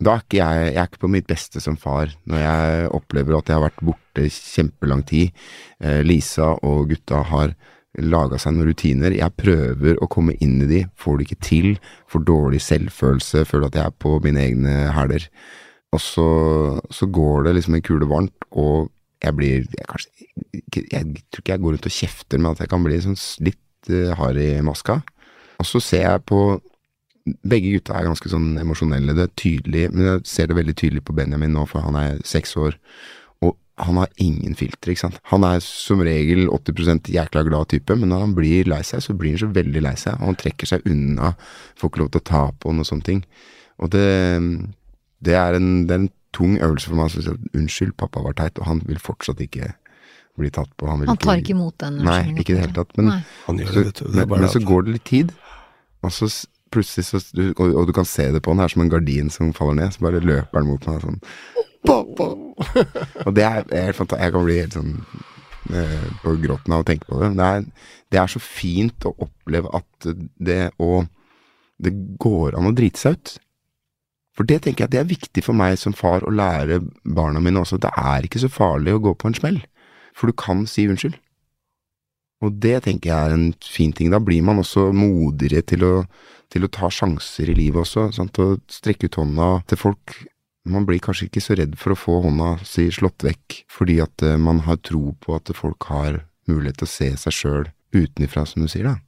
[0.02, 3.36] da er ikke jeg, jeg er ikke på mitt beste som far når jeg opplever
[3.36, 5.44] at jeg har vært borte kjempelang tid.
[5.78, 7.54] Eh, Lisa og gutta har
[8.00, 9.12] laga seg noen rutiner.
[9.16, 11.68] Jeg prøver å komme inn i de, får det ikke til.
[12.12, 15.28] Får dårlig selvfølelse, føler at jeg er på mine egne hæler.
[15.92, 16.28] Og så,
[16.88, 18.88] så går det liksom en kule varmt, og
[19.22, 20.10] jeg blir jeg, kanskje,
[20.72, 23.18] jeg, jeg tror ikke jeg går rundt og kjefter, men at jeg kan bli sånn
[23.44, 25.02] litt uh, hard i maska.
[25.60, 26.42] Og så ser jeg på
[27.46, 29.14] begge gutta er ganske sånn emosjonelle.
[29.14, 32.22] Det er tydelig, men jeg ser det veldig tydelig på Benjamin nå, for han er
[32.26, 32.78] seks år.
[33.80, 35.20] Han har ingen filter, ikke sant.
[35.30, 39.16] Han er som regel 80% jækla glad type, men når han blir lei seg, så
[39.16, 40.18] blir han så veldig lei seg.
[40.20, 41.32] Og han trekker seg unna,
[41.80, 43.22] får ikke lov til å ta på han og sånne ting.
[43.82, 44.08] Og det,
[45.24, 48.22] det, er, en, det er en tung øvelse for meg å si at unnskyld, pappa
[48.24, 49.72] var teit, og han vil fortsatt ikke
[50.38, 50.88] bli tatt på.
[50.92, 52.94] Han, vil Han tar ikke imot den Nei, ikke i det hele tatt.
[53.00, 53.94] Men, Han gjør så, det.
[54.04, 55.34] Det men, men så går det litt tid,
[56.04, 56.28] og så
[56.72, 58.92] plutselig så du, og, og du kan se det på han, det er som en
[58.92, 59.92] gardin som faller ned.
[59.92, 61.20] Så bare løper han mot meg sånn!
[63.26, 64.22] og det er, helt fantastisk.
[64.22, 64.92] Jeg kan bli helt sånn
[65.74, 67.32] eh, på gråten av å tenke på det.
[67.38, 67.64] Det er,
[68.12, 71.04] det er så fint å oppleve at det å
[71.82, 71.90] Det
[72.22, 73.30] går an å drite seg ut.
[74.36, 77.64] For det tenker jeg det er viktig for meg som far å lære barna mine
[77.64, 77.80] også.
[77.82, 79.58] Det er ikke så farlig å gå på en smell.
[80.14, 81.16] For du kan si unnskyld.
[82.42, 84.10] Og det tenker jeg er en fin ting.
[84.12, 85.92] Da blir man også modigere til å,
[86.52, 88.08] til å ta sjanser i livet også.
[88.16, 88.38] Sant?
[88.42, 90.16] Og strekke ut hånda til folk.
[90.68, 94.22] Man blir kanskje ikke så redd for å få hånda si slått vekk, fordi at
[94.22, 98.44] eh, man har tro på at folk har mulighet til å se seg sjøl utenifra,
[98.46, 98.98] som du sier, da.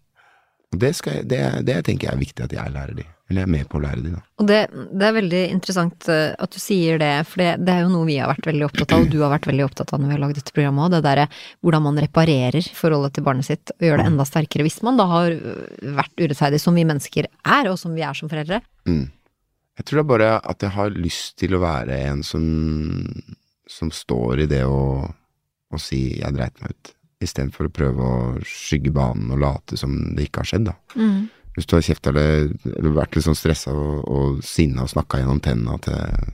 [0.75, 3.05] Og det, skal jeg, det, det tenker jeg er viktig at jeg lærer de.
[3.31, 4.21] Eller jeg er med på å lære de, da.
[4.43, 4.59] Og det,
[4.91, 8.19] det er veldig interessant eh, at du sier det, for det, er jo noe vi
[8.19, 10.23] har vært veldig opptatt av, og du har vært veldig opptatt av når vi har
[10.27, 11.29] lagd dette programmet òg, det derre
[11.65, 15.07] hvordan man reparerer forholdet til barnet sitt og gjør det enda sterkere hvis man da
[15.09, 15.39] har
[16.03, 18.61] vært urettferdig, som vi mennesker er, og som vi er som foreldre.
[18.91, 19.07] Mm.
[19.79, 22.45] Jeg tror det er bare at jeg har lyst til å være en som,
[23.67, 25.03] som står i det å,
[25.75, 26.93] å si 'jeg dreit meg ut',
[27.25, 30.75] istedenfor å prøve å skygge banen og late som det ikke har skjedd, da.
[30.95, 31.29] Mm.
[31.55, 35.21] Hvis du har kjefta eller, eller vært litt sånn stressa og, og sinna og snakka
[35.23, 36.33] gjennom tenna til,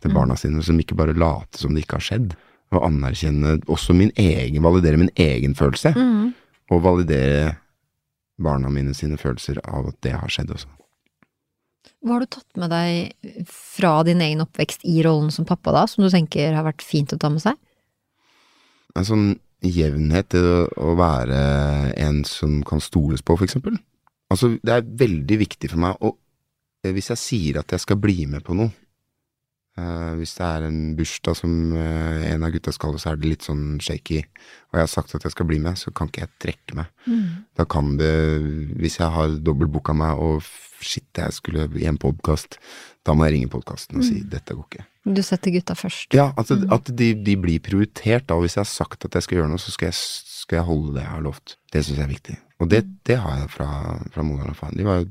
[0.00, 2.36] til barna sine, som ikke bare late som det ikke har skjedd,
[2.72, 6.32] og anerkjenne også min egen, validere min egen følelse, Mm.
[6.70, 7.56] og validere
[8.40, 10.66] barna mine sine følelser av at det har skjedd også.
[12.04, 15.86] Hva har du tatt med deg fra din egen oppvekst i rollen som pappa da,
[15.88, 17.56] som du tenker har vært fint å ta med seg?
[18.94, 19.26] En sånn
[19.64, 21.38] jevnhet å, å være
[22.04, 23.78] en som kan stoles på, for eksempel.
[24.28, 26.14] Altså, det er veldig viktig for meg å
[26.84, 28.72] eh, Hvis jeg sier at jeg skal bli med på noe
[29.78, 33.30] eh, Hvis det er en bursdag som uh, en av gutta skal, så er det
[33.30, 34.22] litt sånn shaky,
[34.70, 36.90] og jeg har sagt at jeg skal bli med, så kan ikke jeg trekke meg.
[37.58, 38.14] Da kan det
[38.80, 40.42] Hvis jeg har dobbeltbooka meg og
[40.84, 42.58] shit, jeg skulle i en podkast,
[43.04, 44.84] da må jeg ringe podkasten og si dette går ikke.
[45.04, 46.14] Du setter gutta først.
[46.16, 48.38] Ja, altså, at de, de blir prioritert da.
[48.38, 49.98] og Hvis jeg har sagt at jeg skal gjøre noe, så skal jeg,
[50.40, 51.56] skal jeg holde det jeg har lovt.
[51.72, 52.36] Det syns jeg er viktig.
[52.64, 53.68] Og det, det har jeg fra,
[54.14, 54.78] fra moderen og faren.
[54.80, 55.10] De var jo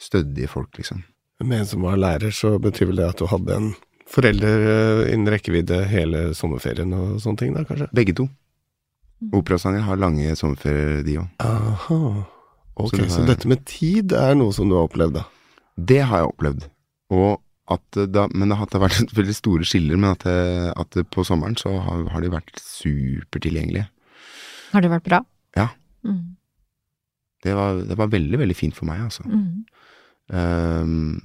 [0.00, 1.02] stødige folk, liksom.
[1.40, 3.70] Med en som var lærer, så betyr vel det at du hadde en
[4.10, 7.88] forelder eh, innen rekkevidde hele sommerferien og sånne ting, da, kanskje?
[7.96, 8.26] Begge to.
[9.36, 11.30] Operasanger har lange sommerferier, de òg.
[11.44, 12.00] Aha.
[12.80, 15.24] Ok, Så det så, dette med tid er noe som du har opplevd, da?
[15.76, 16.66] Det har jeg opplevd.
[17.14, 21.06] Og at da, men det har vært veldig store skiller, men at, det, at det
[21.14, 23.86] på sommeren så har, har de vært supertilgjengelige.
[24.74, 25.20] Har det vært bra?
[25.58, 25.68] Ja.
[26.06, 26.36] Mm.
[27.44, 29.24] Det var, det var veldig, veldig fint for meg, altså.
[29.24, 29.64] Mm.
[30.32, 31.20] Ehm,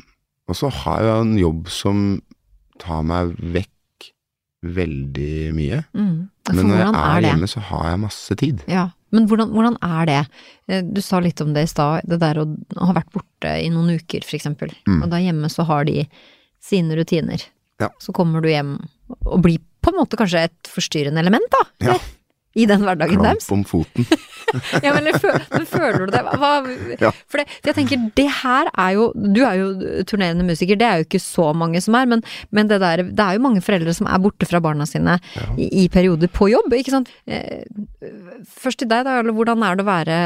[0.50, 2.04] og så har jeg en jobb som
[2.82, 4.10] tar meg vekk
[4.66, 5.82] veldig mye.
[5.94, 6.14] Mm.
[6.54, 8.64] Men når jeg er er hjemme, så har jeg masse tid.
[8.70, 10.20] Ja, men hvordan, hvordan er det?
[10.70, 12.46] Eh, Du sa litt om det i stad, det der å
[12.82, 14.74] ha vært borte i noen uker, for eksempel.
[14.88, 15.04] Mm.
[15.04, 16.08] Og da hjemme så har de
[16.62, 17.42] sine rutiner.
[17.82, 17.90] Ja.
[18.02, 18.78] Så kommer du hjem
[19.26, 21.64] og blir på en måte kanskje et forstyrrende element, da.
[21.92, 21.98] Ja.
[22.56, 23.50] I den hverdagen deres.
[23.50, 24.08] Klamp om foten.
[24.84, 26.20] Ja, men, men føler du det?
[26.40, 26.50] Hva,
[27.02, 27.10] Ja.
[27.28, 29.66] For det, jeg tenker, det her er jo Du er jo
[30.08, 32.22] turnerende musiker, det er jo ikke så mange som er, men,
[32.56, 35.18] men det der Det er jo mange foreldre som er borte fra barna sine
[35.58, 37.10] i, i perioder på jobb, ikke sant.
[37.28, 37.66] Eh,
[38.62, 40.20] først til deg, da, eller hvordan er det å være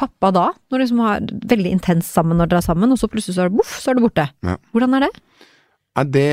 [0.00, 0.46] pappa da?
[0.68, 3.46] Når du liksom har veldig intenst sammen når dere er sammen, og så plutselig så
[3.46, 4.26] er det boff, så er du borte.
[4.44, 4.56] Ja.
[4.74, 5.12] Hvordan er det?
[5.94, 6.30] Ja, det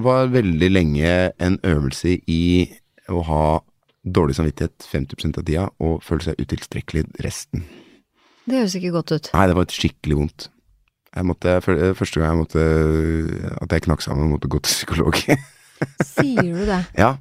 [0.00, 2.42] var veldig lenge en øvelse i
[3.10, 3.44] å ha
[4.04, 7.66] dårlig samvittighet 50 av tida, og føle seg utilstrekkelig resten.
[8.46, 9.30] Det høres ikke godt ut.
[9.36, 10.48] Nei, det var skikkelig vondt.
[11.10, 11.56] Jeg måtte,
[11.98, 12.64] Første gang jeg måtte
[13.58, 15.16] At jeg knakk sammen, måtte gå til psykolog.
[16.14, 16.84] Sier du det?
[16.98, 17.16] ja.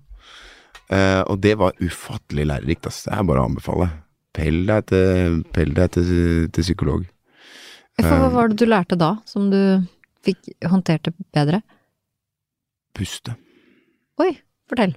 [0.89, 3.03] Uh, og det var ufattelig lærerikt, ass.
[3.05, 3.89] Det er bare å anbefale.
[4.33, 6.07] Pell deg til, pell deg til,
[6.49, 7.03] til psykolog.
[7.99, 9.59] For hva var det du lærte da, som du
[10.25, 11.61] fikk håndtert bedre?
[12.97, 13.35] Puste.
[14.23, 14.31] Oi,
[14.71, 14.95] fortell.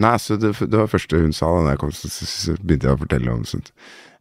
[0.00, 2.88] Nei, så det, det var første hun sa da jeg kom, så, så, så begynte
[2.88, 3.72] jeg å fortelle om sånt.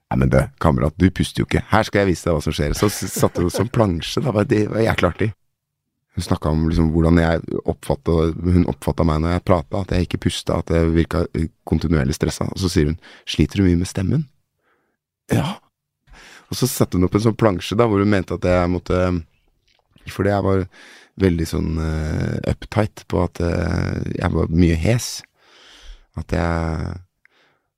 [0.10, 1.62] Nei, men det, kamerat, du puster jo ikke.
[1.70, 2.74] Her skal jeg vise deg hva som skjer.
[2.78, 4.34] Så satte hun som plansje, da.
[4.44, 5.30] Det var jækla artig.
[6.18, 10.08] Hun snakka om liksom hvordan jeg oppfatta Hun oppfatta meg når jeg prata, at jeg
[10.08, 11.24] ikke pusta, at jeg virka
[11.70, 12.50] kontinuerlig stressa.
[12.50, 14.26] Og så sier hun 'sliter du mye med stemmen'?
[15.32, 15.60] Ja.
[16.50, 18.98] Og så satte hun opp en sånn plansje da, hvor hun mente at jeg måtte
[20.10, 20.66] Fordi jeg var
[21.20, 25.22] veldig sånn uh, uptight på at uh, jeg var mye hes.
[26.20, 27.00] At jeg,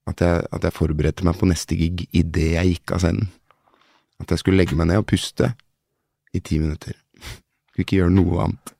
[0.09, 3.29] at jeg At jeg forberedte meg på neste gig idet jeg gikk av scenen.
[4.21, 5.53] At jeg skulle legge meg ned og puste
[6.33, 6.93] i ti minutter.
[7.71, 8.73] Skulle ikke gjøre noe annet.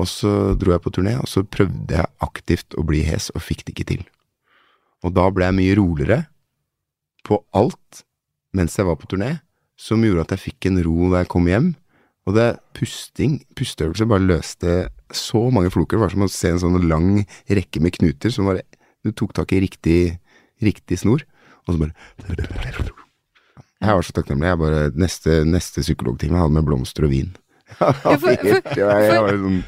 [0.00, 3.44] Og så dro jeg på turné, og så prøvde jeg aktivt å bli hes, og
[3.44, 4.04] fikk det ikke til.
[5.02, 6.18] Og da ble jeg mye roligere
[7.26, 8.02] på alt
[8.56, 9.36] mens jeg var på turné,
[9.78, 11.72] som gjorde at jeg fikk en ro da jeg kom hjem.
[12.26, 14.74] Og det pusting, pusteøvelser, bare løste
[15.12, 15.96] så mange floker.
[15.98, 18.62] Det var som å se en sånn lang rekke med knuter som bare
[19.02, 20.18] Du tok tak i riktig,
[20.62, 21.24] riktig snor,
[21.66, 21.94] og så bare
[23.82, 24.46] Jeg var så takknemlig.
[24.52, 27.32] Jeg bare Neste, neste psykologtime hadde med blomster og vin.
[27.78, 29.62] for- for- for, sånn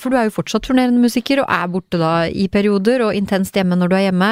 [0.00, 3.54] For du er jo fortsatt turnerende musiker, og er borte da i perioder, og intenst
[3.54, 4.30] hjemme når du er hjemme.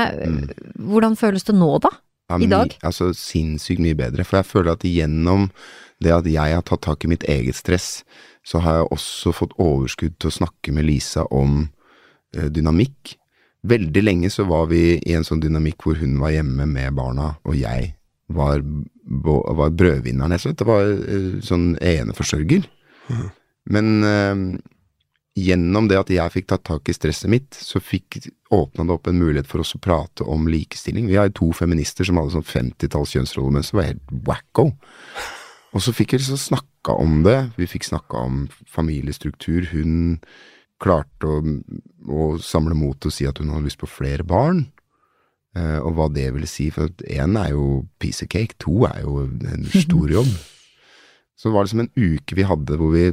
[0.91, 1.93] Hvordan føles det nå, da?
[2.33, 2.75] Ja, i dag?
[2.85, 4.25] Altså sinnssykt mye bedre.
[4.27, 5.47] For jeg føler at gjennom
[6.05, 8.03] det at jeg har tatt tak i mitt eget stress,
[8.47, 11.67] så har jeg også fått overskudd til å snakke med Lisa om
[12.37, 13.17] eh, dynamikk.
[13.69, 17.35] Veldig lenge så var vi i en sånn dynamikk hvor hun var hjemme med barna,
[17.45, 17.93] og jeg
[18.29, 22.69] var, var brødvinneren, jeg Det var eh, sånn eneforsørger.
[23.69, 24.43] Men øh,
[25.39, 28.21] gjennom det at jeg fikk tatt tak i stresset mitt, så fikk
[28.55, 31.09] åpna det opp en mulighet for oss å prate om likestilling.
[31.11, 34.71] Vi har to feminister som hadde sånn 50-talls kjønnsrollemønster, det var helt wacko.
[35.77, 37.39] Og så fikk vi liksom snakka om det.
[37.59, 39.69] Vi fikk snakka om familiestruktur.
[39.73, 40.19] Hun
[40.81, 41.43] klarte å,
[42.09, 44.65] å samle mot til å si at hun hadde lyst på flere barn.
[45.57, 46.71] Eh, og hva det ville si.
[46.75, 50.33] For én er jo piece of cake, to er jo en stor jobb.
[51.39, 53.13] Så det var liksom en uke vi hadde hvor vi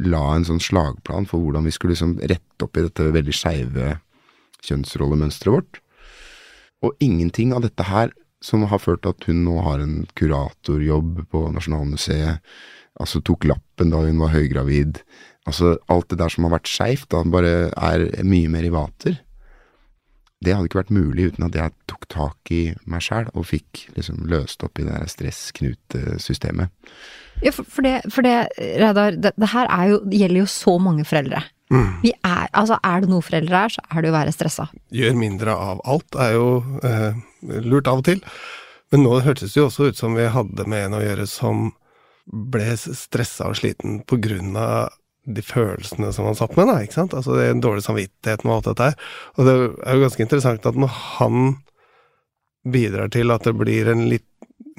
[0.00, 3.92] la en sånn slagplan for hvordan vi skulle liksom rette opp i dette veldig skeive
[4.66, 5.80] kjønnsrollemønsteret vårt.
[6.86, 8.12] Og ingenting av dette her
[8.44, 12.40] som har ført til at hun nå har en kuratorjobb på Nasjonalmuseet,
[13.00, 15.02] altså tok lappen da hun var høygravid,
[15.48, 19.20] altså alt det der som har vært skeivt, da bare er mye mer i vater.
[20.40, 23.84] Det hadde ikke vært mulig uten at jeg tok tak i meg sjæl og fikk
[23.96, 26.72] liksom løst opp i det stressknutesystemet.
[27.44, 30.78] Ja, for, for, det, for det, Reidar, det, det her er jo, gjelder jo så
[30.80, 31.42] mange foreldre.
[32.02, 34.66] Vi er, altså er det noe foreldre er, så er det å være stressa.
[34.94, 36.48] Gjør mindre av alt er jo
[36.86, 37.20] eh,
[37.62, 38.22] lurt av og til.
[38.90, 41.68] Men nå hørtes det jo også ut som vi hadde med en å gjøre som
[42.30, 44.96] ble stressa og sliten på grunn av
[45.30, 47.14] de følelsene som han satt med, da, ikke sant?
[47.14, 49.10] Altså den dårlige samvittigheten og alt dette her.
[49.36, 51.52] Og det er jo ganske interessant at når han
[52.70, 54.26] bidrar til at det blir en litt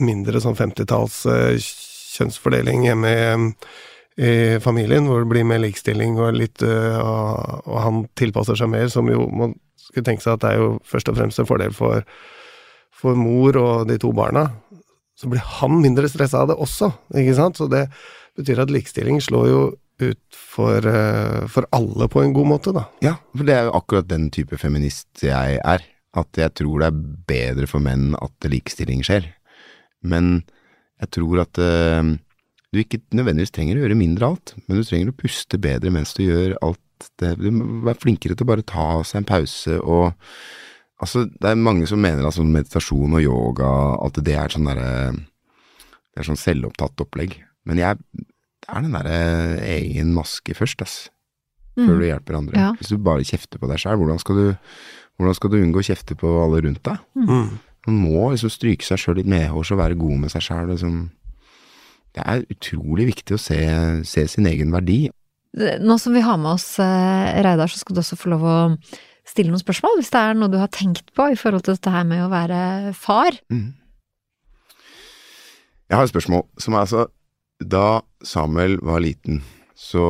[0.01, 1.56] mindre sånn 50-talls eh,
[2.17, 3.23] kjønnsfordeling hjemme i,
[4.19, 8.71] i familien, hvor det blir mer likestilling og litt eh, og, og han tilpasser seg
[8.74, 11.47] mer, som jo man skulle tenke seg at det er jo først og fremst en
[11.47, 12.04] fordel for,
[12.91, 14.50] for mor og de to barna.
[15.15, 17.60] Så blir han mindre stressa av det også, ikke sant?
[17.60, 17.86] Så det
[18.39, 19.62] betyr at likestilling slår jo
[20.02, 22.88] ut for, eh, for alle på en god måte, da.
[23.06, 25.86] Ja, for det er jo akkurat den type feminist jeg er.
[26.12, 29.30] At jeg tror det er bedre for menn at likestilling skjer.
[30.04, 30.41] Men
[31.00, 32.17] jeg tror at eh,
[32.71, 35.91] du ikke nødvendigvis trenger å gjøre mindre av alt, men du trenger å puste bedre
[35.93, 37.36] mens du gjør alt det.
[37.41, 40.12] Du må være flinkere til å bare ta seg en pause og
[41.01, 43.69] Altså, det er mange som mener at sånn meditasjon og yoga,
[44.05, 47.39] at det er sånn derre Det er sånn selvopptatt opplegg.
[47.65, 47.97] Men jeg
[48.62, 49.21] det er den derre
[49.65, 50.95] egen maske først, ass.
[51.79, 52.60] Før du hjelper andre.
[52.60, 52.69] Ja.
[52.77, 54.19] Hvis du bare kjefter på deg sjøl, hvordan,
[55.17, 57.01] hvordan skal du unngå å kjefte på alle rundt deg?
[57.17, 57.47] Mm.
[57.88, 60.69] Man må liksom stryke seg sjøl litt medhårs og være god med seg sjæl.
[60.69, 60.99] Liksom.
[62.15, 63.60] Det er utrolig viktig å se,
[64.08, 65.06] se sin egen verdi.
[65.84, 68.58] Nå som vi har med oss eh, Reidar, så skal du også få lov å
[69.28, 71.93] stille noen spørsmål, hvis det er noe du har tenkt på i forhold til dette
[71.93, 72.60] her med å være
[72.97, 73.36] far.
[75.91, 77.08] Jeg har et spørsmål som er altså
[77.60, 79.43] Da Samuel var liten,
[79.76, 80.06] så,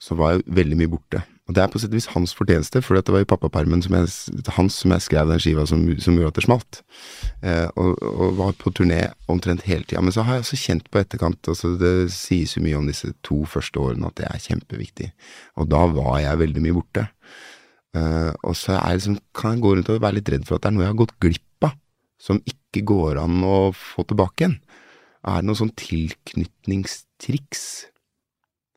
[0.00, 1.24] så var jeg veldig mye borte.
[1.44, 3.92] Og det er på sett og vis hans fortjeneste, for det var i pappapermen som
[3.98, 4.08] jeg,
[4.56, 6.78] hans som jeg skrev den skiva som, som gjorde at det smalt.
[7.44, 10.00] Eh, og, og var på turné omtrent hele tida.
[10.00, 13.12] Men så har jeg også kjent på etterkant altså Det sies jo mye om disse
[13.26, 15.10] to første årene at det er kjempeviktig.
[15.60, 17.06] Og da var jeg veldig mye borte.
[17.92, 20.72] Eh, og så liksom, kan jeg gå rundt og være litt redd for at det
[20.72, 21.76] er noe jeg har gått glipp av,
[22.16, 24.60] som ikke går an å få tilbake igjen.
[25.28, 27.66] Er det noen sånn tilknytningstriks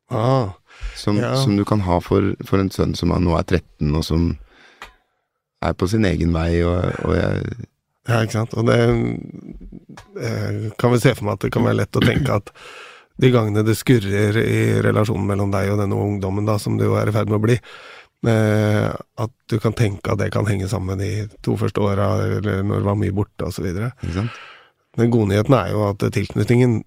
[0.08, 0.56] Ah,
[0.98, 1.34] som, Ja.
[1.36, 4.30] som du kan ha for, for en sønn som nå er 13, og som
[5.62, 7.42] er på sin egen vei, og, og jeg
[8.08, 8.54] ja, ikke sant.
[8.56, 8.76] Og det
[10.22, 12.52] eh, kan vi se for meg at det kan være lett å tenke at
[13.20, 16.94] de gangene det skurrer i relasjonen mellom deg og denne ungdommen, da, som du jo
[16.96, 17.56] er i ferd med å bli,
[18.30, 22.62] eh, at du kan tenke at det kan henge sammen de to første åra, eller
[22.62, 23.66] når det var mye borte, osv.
[24.98, 26.80] Den gode nyheten er jo at tilknytningen,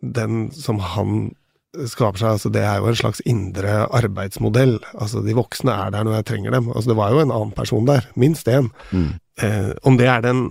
[0.00, 1.30] den som han
[1.70, 4.78] skaper seg, altså det er jo en slags indre arbeidsmodell.
[4.98, 6.70] Altså de voksne er der når jeg trenger dem.
[6.72, 8.70] Altså det var jo en annen person der, minst én.
[8.90, 9.12] Mm.
[9.42, 10.48] Eh, om det er den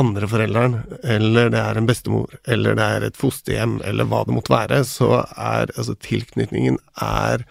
[0.00, 4.36] andre forelderen, eller det er en bestemor, eller det er et fosterhjem, eller hva det
[4.36, 7.44] måtte være, så er altså tilknytningen er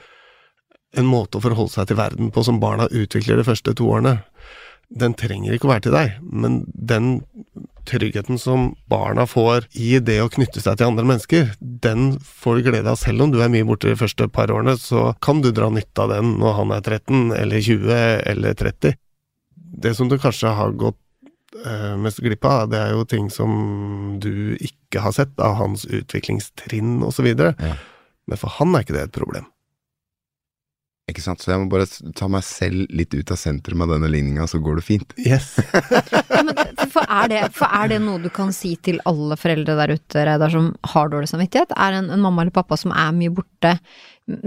[0.98, 4.18] en måte å forholde seg til verden på som barna utvikler de første to årene.
[4.92, 7.14] Den trenger ikke å være til deg, men den
[7.88, 12.70] tryggheten som barna får i det å knytte seg til andre mennesker, den får du
[12.70, 15.52] glede av selv om du er mye borte de første par årene, så kan du
[15.56, 17.94] dra nytte av den når han er 13 eller 20
[18.34, 19.00] eller 30.
[19.82, 21.00] Det som du kanskje har gått
[21.66, 25.88] eh, mest glipp av, det er jo ting som du ikke har sett av hans
[25.88, 27.32] utviklingstrinn osv.
[27.32, 27.76] Ja.
[28.30, 29.48] Men for han er ikke det et problem.
[31.12, 31.44] Ikke sant?
[31.44, 31.86] Så jeg må bare
[32.18, 35.16] ta meg selv litt ut av sentrum av denne ligninga, så går det fint.
[35.20, 35.54] Yes.
[36.32, 36.56] Ja, men
[36.90, 40.24] for, er det, for er det noe du kan si til alle foreldre der ute,
[40.26, 41.74] Reidar, som har dårlig samvittighet?
[41.78, 43.76] Er en, en mamma eller pappa som er mye borte,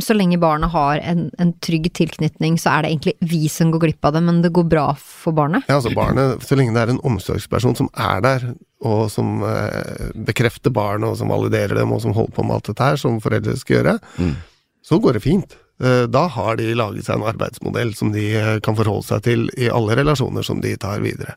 [0.02, 3.84] så lenge barnet har en, en trygg tilknytning, så er det egentlig vi som går
[3.84, 5.66] glipp av det, men det går bra for barnet?
[5.70, 8.46] Ja, altså barnet, så lenge det er en omsorgsperson som er der,
[8.84, 12.72] og som eh, bekrefter barnet, og som validerer dem, og som holder på med alt
[12.72, 14.34] dette her, som foreldre skal gjøre, Mm.
[14.84, 15.54] så går det fint.
[15.82, 19.48] Eh, Da har de laget seg en arbeidsmodell som de eh, kan forholde seg til
[19.58, 21.34] i alle relasjoner som de tar videre.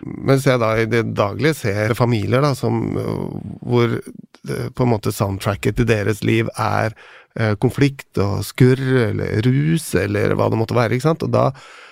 [0.00, 4.92] Mens jeg da i det daglige ser familier da, som, øh, hvor eh, på en
[4.94, 6.94] måte soundtracket til deres liv er
[7.36, 8.80] eh, konflikt og skurr
[9.10, 11.26] eller rus eller hva det måtte være, ikke sant.
[11.26, 11.50] Og da,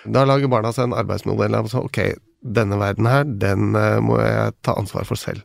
[0.09, 2.01] da lager barna seg en arbeidsmodell av ok,
[2.43, 5.45] denne verden her, den eh, må jeg ta ansvar for selv.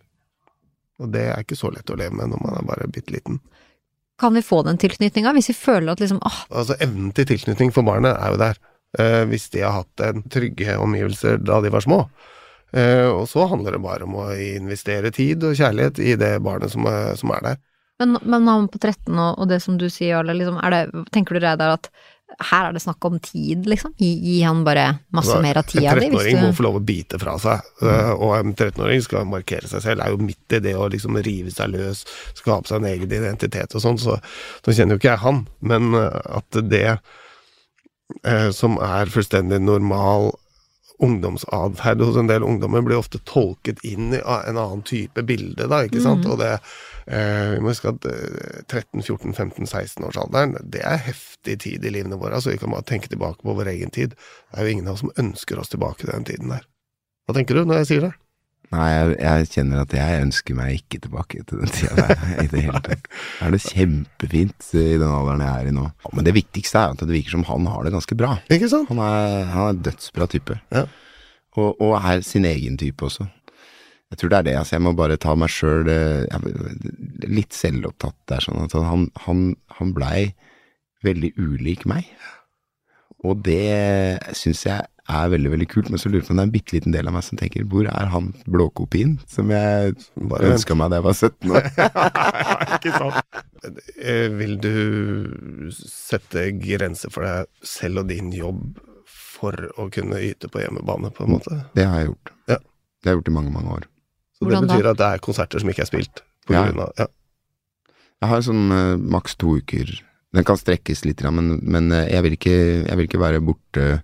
[1.01, 3.41] Og det er ikke så lett å leve med når man er bare bitte liten.
[4.21, 7.73] Kan vi få den tilknytninga hvis vi føler at liksom åh, Altså evnen til tilknytning
[7.73, 8.61] for barnet er jo der,
[8.99, 12.03] eh, hvis de har hatt en trygge omgivelser da de var små.
[12.73, 16.73] Eh, og så handler det bare om å investere tid og kjærlighet i det barnet
[16.73, 17.61] som er, som er der.
[18.01, 21.05] Men, men han på 13 og, og det som du sier, Jarle, liksom, er det,
[21.13, 21.91] tenker du Reidar at
[22.39, 23.93] her er det snakk om tid, liksom?
[23.99, 26.05] Gi, gi han bare masse Altså, mer av tida di?
[26.07, 29.25] En 13-åring du- må få lov å bite fra seg, eh, og en 13-åring skal
[29.29, 30.01] markere seg selv.
[30.01, 33.75] Er jo midt i det å liksom rive seg løs, skape seg en egen identitet
[33.75, 34.17] og sånn, så,
[34.65, 36.85] nå kjenner jo ikke jeg han, men eh, at det
[38.25, 40.31] eh, som er fullstendig normal
[41.03, 45.81] ungdomsatferd hos en del ungdommer, blir ofte tolket inn i en annen type bilde, da,
[45.87, 46.25] ikke sant.
[46.29, 46.53] Og det
[47.05, 52.37] Vi må huske at eh, 13-14-15-16-årsalderen, det er heftig tid i livene våre.
[52.37, 54.15] Altså, vi kan bare tenke tilbake på vår egen tid.
[54.15, 56.67] Det er jo ingen av oss som ønsker oss tilbake til den tiden der.
[57.27, 58.13] Hva tenker du når jeg sier det?
[58.73, 62.47] Nei, jeg, jeg kjenner at jeg ønsker meg ikke tilbake til den tida der i
[62.49, 63.05] det hele tatt.
[63.05, 65.85] Det er det kjempefint i den alderen jeg er i nå.
[66.15, 68.37] Men det viktigste er at det virker som han har det ganske bra.
[68.53, 68.89] Ikke sant?
[68.89, 70.57] Han er, han er en dødsbra type.
[70.73, 70.87] Ja.
[71.53, 73.27] Og, og er sin egen type også.
[74.13, 74.55] Jeg tror det er det.
[74.61, 75.89] altså Jeg må bare ta meg sjøl
[77.33, 78.43] litt selvopptatt der.
[78.45, 79.43] sånn at Han, han,
[79.79, 80.33] han blei
[81.03, 82.07] veldig ulik meg.
[83.23, 86.43] Og det syns jeg er veldig veldig kult, men så lurer jeg på om det
[86.43, 89.95] er en bitte liten del av meg som tenker hvor er han blåkopien som jeg
[90.31, 91.67] Bare ønska meg da jeg var 17 år?
[92.77, 93.41] ikke sant?
[93.99, 94.71] Eh, Vil du
[95.75, 98.79] sette grenser for deg selv og din jobb
[99.11, 101.57] for å kunne yte på hjemmebane, på en måte?
[101.75, 102.31] Det har jeg gjort.
[102.53, 102.59] Ja.
[103.03, 103.89] Det har jeg gjort i mange, mange år.
[104.43, 104.73] Så Hvordan det da?
[104.75, 106.15] betyr at det er konserter som ikke er spilt?
[106.47, 106.61] På Ja.
[106.67, 107.07] grunn av, ja.
[108.23, 109.85] Jeg har sånn uh, maks to uker.
[110.33, 112.53] Den kan strekkes litt, men, men eh, jeg, vil ikke,
[112.87, 113.99] jeg vil ikke være borte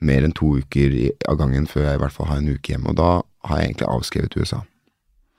[0.00, 2.72] mer enn to uker i, av gangen før jeg i hvert fall har en uke
[2.72, 2.88] hjemme.
[2.88, 3.08] Og da
[3.50, 4.62] har jeg egentlig avskrevet USA.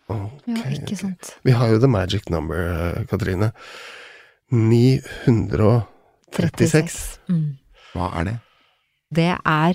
[0.06, 1.32] Okay, Ja, ikke sant.
[1.44, 3.50] Vi har jo the magic number, eh, Katrine.
[4.52, 7.20] 936.
[7.30, 7.58] Mm.
[7.96, 8.36] Hva er det?
[9.16, 9.74] Det er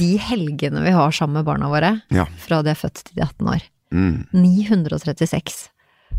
[0.00, 2.24] de helgene vi har sammen med barna våre Ja.
[2.40, 3.62] fra de er født til de er 18 år.
[3.94, 4.26] Mm.
[4.32, 5.68] 936.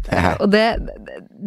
[0.06, 0.64] Det er, Og det,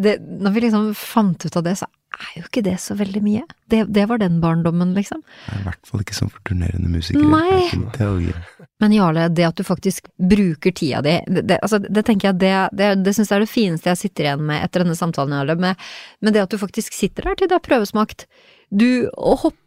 [0.03, 3.23] det Når vi liksom fant ut av det, så er jo ikke det så veldig
[3.25, 3.43] mye.
[3.73, 5.23] Det, det var den barndommen, liksom.
[5.47, 7.25] jeg er i hvert fall ikke sånn for turnerende musiker.
[7.25, 8.35] Nei.
[8.83, 12.41] Men Jarle, det at du faktisk bruker tida di, det, det, altså, det tenker jeg
[12.43, 15.35] det, det, det syns jeg er det fineste jeg sitter igjen med etter denne samtalen,
[15.39, 15.57] Jarle.
[15.63, 15.89] Med,
[16.21, 18.27] med det at du faktisk sitter der til det er prøvesmakt.
[18.73, 19.59] Du hopper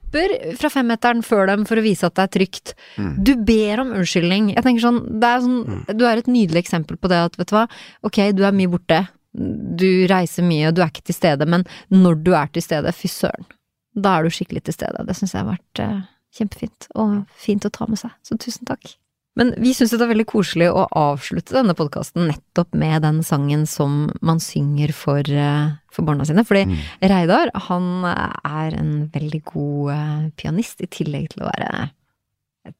[0.59, 2.73] fra femmeteren før dem for å vise at det er trygt.
[3.01, 3.11] Mm.
[3.27, 4.53] Du ber om unnskyldning.
[4.55, 7.51] Jeg tenker sånn, det er sånn Du er et nydelig eksempel på det at, vet
[7.51, 7.67] du hva,
[8.07, 9.03] ok, du er mye borte.
[9.35, 12.93] Du reiser mye, og du er ikke til stede, men når du er til stede,
[12.95, 13.47] fy søren.
[13.95, 15.03] Da er du skikkelig til stede.
[15.07, 15.97] Det syns jeg har vært eh,
[16.35, 18.15] kjempefint, og fint å ta med seg.
[18.23, 18.95] Så tusen takk.
[19.35, 23.65] Men vi syns det er veldig koselig å avslutte denne podkasten nettopp med den sangen
[23.67, 26.45] som man synger for, eh, for barna sine.
[26.47, 26.77] Fordi Mm.
[27.01, 31.91] Reidar, han er en veldig god eh, pianist, i tillegg til å være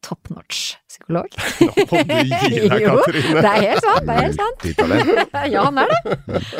[0.05, 1.27] top notch psykolog.
[1.59, 3.41] Må du gi deg, Katrine.
[3.43, 4.65] det er helt sant, det er helt sant.
[5.55, 6.13] Ja, han er det.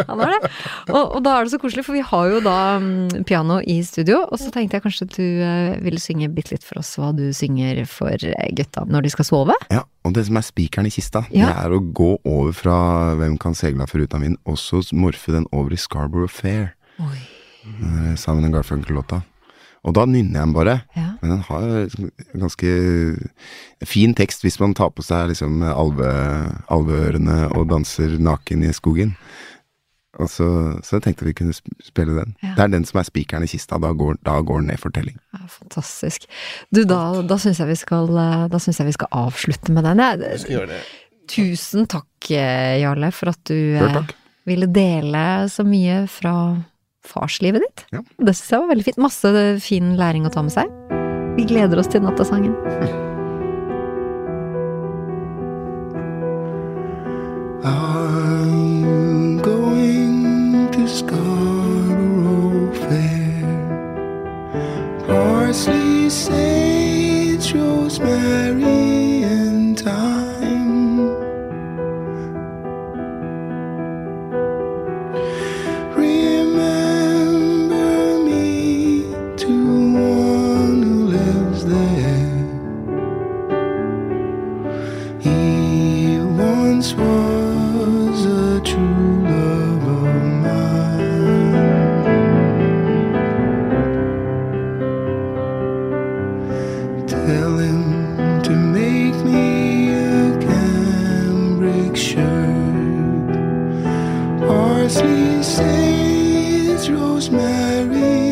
[0.09, 0.49] Han er det.
[0.91, 3.78] Og, og da er det så koselig, for vi har jo da mm, piano i
[3.88, 7.09] studio, og så tenkte jeg kanskje du eh, ville synge bitte litt for oss hva
[7.15, 9.55] du synger for eh, gutta når de skal sove?
[9.73, 11.49] Ja, og det som er spikeren i kista, Ja.
[11.49, 12.78] det er å gå over fra
[13.19, 17.17] Hvem kan seile for ruta min, og så morfe den over i Scarborough Fair, Oi.
[17.65, 19.23] eh, sammen med Garfunkel-låta.
[19.86, 20.75] Og da nynner jeg den bare.
[20.97, 21.11] Ja.
[21.21, 22.11] Men den har liksom
[22.41, 22.71] ganske
[23.86, 26.09] fin tekst hvis man tar på seg liksom alve,
[26.73, 29.13] alveørene og danser naken i skogen.
[30.15, 30.47] Og så,
[30.86, 32.36] så jeg tenkte vi kunne spille den.
[32.43, 32.53] Ja.
[32.55, 33.79] Det er den som er spikeren i kista.
[33.83, 35.17] Da går, da går den ned fortelling.
[35.36, 36.27] Ja, fantastisk.
[36.73, 39.99] Du, da, da syns jeg, eh, jeg vi skal avslutte med den.
[40.03, 40.79] Jeg Jeg, skal gjøre det.
[41.36, 44.15] tusen takk, eh, Jarle, for at du Sjøl eh,
[44.47, 46.36] ville dele så mye fra
[47.08, 47.86] farslivet ditt.
[47.95, 48.03] Ja.
[48.20, 49.01] Det syns jeg var veldig fint.
[49.06, 49.34] Masse
[49.64, 50.72] fin læring å ta med seg.
[51.36, 52.56] Vi gleder oss til nattasangen.
[57.66, 63.41] I'm going to Scarborough Fair.
[65.08, 68.44] Parsley, sage, rosemary,
[105.06, 108.24] parsley, sage, rosemary,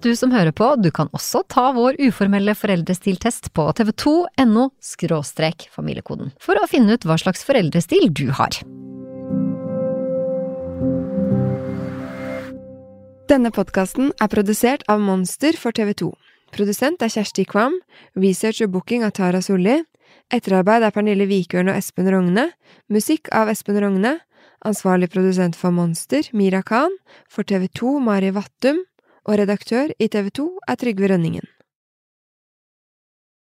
[0.00, 5.66] at du som hører på, du kan også ta vår uformelle foreldrestiltest på tv2.no skråstrek
[5.74, 8.56] familiekoden, for å finne ut hva slags foreldrestil du har.
[13.28, 16.08] Denne podkasten er produsert av Monster for TV 2.
[16.56, 17.76] Produsent er Kjersti Kvam.
[18.16, 19.82] Research og booking av Tara Solli.
[20.32, 22.48] Etterarbeid er Pernille Vikørn og Espen Rogne.
[22.90, 24.16] Musikk av Espen Rogne.
[24.66, 26.96] Ansvarlig produsent for Monster, Mira Khan.
[27.30, 28.80] For TV 2, Mari Vattum.
[29.24, 31.44] Og redaktør i TV 2 er Trygve Rønningen.